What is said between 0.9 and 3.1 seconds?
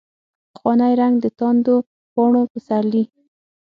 رنګ، دتاندو پاڼو پسرلي